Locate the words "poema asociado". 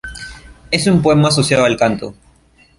1.03-1.63